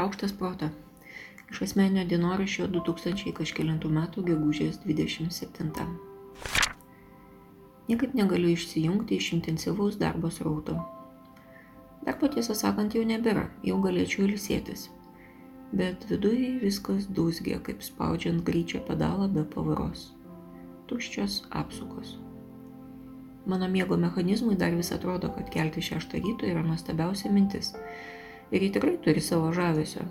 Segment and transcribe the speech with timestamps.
[0.00, 0.66] Šaukštas proto.
[1.52, 5.90] Iš asmeninio dienoraščio 2000 kažkėlintų metų gegužės 27.
[7.90, 10.78] Niekaip negaliu išsijungti iš intensyvaus darbo srauto.
[12.06, 14.86] Darbo tiesą sakant jau nebėra, jau galėčiau ilsėtis.
[15.82, 20.06] Bet viduje viskas dūzgia, kaip spaudžiant greičio pedalą be pavaros.
[20.88, 22.14] Tuščios apsukos.
[23.44, 27.74] Mano miego mechanizmui dar vis atrodo, kad kelti šeštą ryto yra nuostabiausia mintis
[28.50, 30.04] ir ji tikrai turi savo žavesio.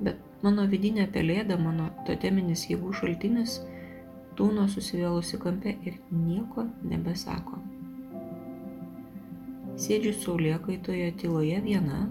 [0.00, 3.60] Bet mano vidinė pelėda, mano toteminis jėgų šaltinis,
[4.38, 7.60] tūno susivėlusi kampe ir nieko nebesako.
[9.84, 12.04] Sėdžiu saulėkaitoje tyloje viena,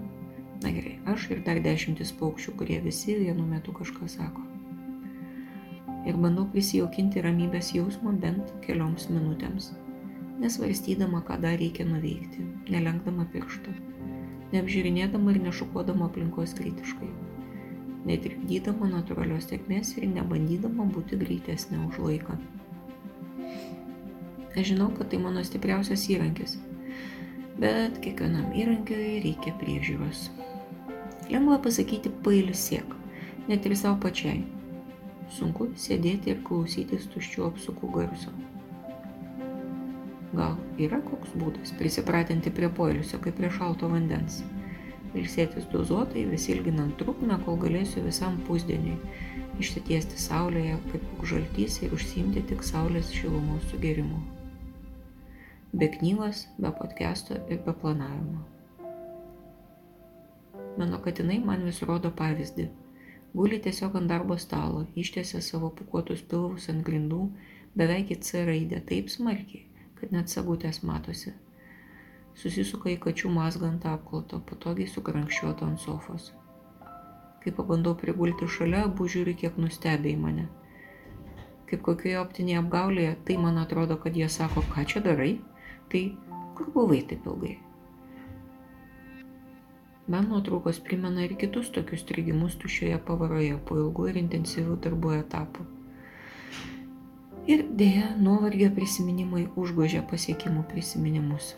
[0.62, 4.44] na gerai, aš ir dar dešimtis paukščių, kurie visi vienu metu kažką sako.
[6.04, 9.70] Ir bandau prisijaukinti ramybės jausmą bent kelioms minutėms,
[10.44, 13.93] nesvarstydama, ką dar reikia nuveikti, nelenkdama pirštų
[14.54, 17.08] neapžiūrinėdama ir nešukuodama aplinkos kritiškai,
[18.08, 22.38] netrikdydama natūralios sėkmės ir nebandydama būti greitesnė už laiką.
[24.54, 26.56] Aš žinau, kad tai mano stipriausias įrankis,
[27.58, 30.28] bet kiekvienam įrankiui reikia priežiūros.
[31.32, 32.94] Lengva pasakyti pailsėk,
[33.48, 34.44] net ir savo pačiai.
[35.34, 38.34] Sunku sėdėti ir klausytis tuščių apsukų garso.
[40.34, 44.42] Gal yra koks būdas prisipratinti prie poilsio, kaip prie šalto vandens.
[45.14, 48.98] Ilsėtis dozuotai, vis ilginant trukmę, kol galėsiu visam pusdieniui
[49.62, 54.18] išsitiesti saulėje kaip žaltys ir užsiimti tik saulės šilumos sugerimu.
[55.74, 58.42] Be knygos, be podcast'o ir be planavimo.
[60.78, 62.68] Mano katinai man vis rodo pavyzdį.
[63.34, 67.28] Guli tiesiog ant darbo stalo, ištiesia savo pukuotus pilvus ant grindų,
[67.78, 69.64] beveik į C raidę taip smarkiai,
[70.04, 71.30] kad net sagutės matosi.
[72.36, 76.26] Susisuka į kačių mazgą ant apkloto, patogiai sukrankščiuoto ant sofos.
[77.40, 80.44] Kai pabandau prigulti šalia, abu žiūri kiek nustebė į mane.
[81.70, 85.38] Kaip kokioje optinėje apgaulėje, tai man atrodo, kad jie sako, ką čia darai,
[85.88, 86.02] tai
[86.58, 87.54] kur buvai taip ilgai.
[90.12, 95.64] Man nuotraukos primena ir kitus tokius strigimus tušioje pavaroje po ilgų ir intensyvių darbų etapų.
[97.44, 101.50] Ir dėja, nuovargio prisiminimai užgožia pasiekimų prisiminimus.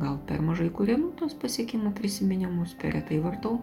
[0.00, 3.58] Gal per mažai kūrėnu tos pasiekimų prisiminimus, per retai vartau,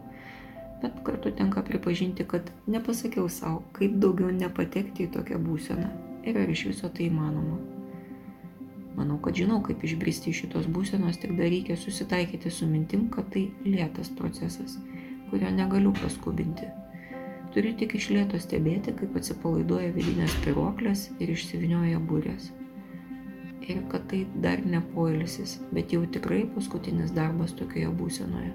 [0.83, 5.89] bet kartu tenka pripažinti, kad nepasakiau savo, kaip daugiau nepatekti į tokią būseną
[6.29, 7.57] ir ar iš viso tai įmanoma.
[8.93, 13.33] Manau, kad žinau, kaip išbristi iš šitos būsenos, tik dar reikia susitaikyti su mintim, kad
[13.33, 14.77] tai lėtas procesas,
[15.33, 16.69] kurio negaliu paskubinti
[17.53, 22.49] Turiu tik iš lėto stebėti, kaip atsipalaiduoja vidinės piroklės ir išsivinioja būrės.
[23.69, 28.49] Ir kad tai dar ne poilsis, bet jau tikrai paskutinis darbas tokioje būsenoje.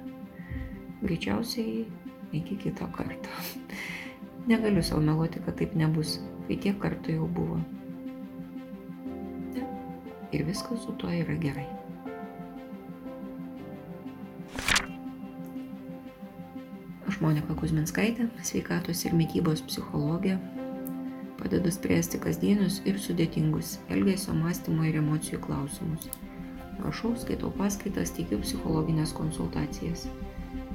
[1.04, 1.86] Greičiausiai
[2.34, 3.30] iki kito karto.
[4.50, 7.62] Negaliu savo meluoti, kad taip nebus, kai tiek kartų jau buvo.
[10.34, 11.68] Ir viskas su tuo yra gerai.
[17.18, 20.36] Aš Monika Kuzminskaitė, sveikatos ir mytybos psichologė,
[21.40, 26.06] padedu spręsti kasdienius ir sudėtingus elgesio, mąstymo ir emocijų klausimus.
[26.78, 30.04] Rašau, skaitau paskaitas, teikiu psichologinės konsultacijas.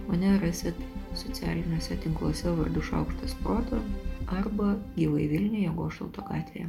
[0.09, 0.75] Mane rasit
[1.15, 3.79] socialiniuose tinkluose vardu Šaukštas Proto
[4.27, 6.67] arba gyvai Vilniuje Gošalto gatvėje.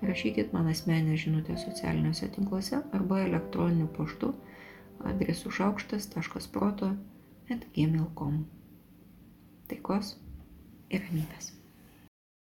[0.00, 4.32] Rašykit man asmenę žinutę socialiniuose tinkluose arba elektroniniu paštu
[5.12, 6.94] adresu šaukštas.proto
[9.72, 9.82] at gmail.com.
[9.82, 10.16] Taikos
[10.92, 11.61] ir ramybės.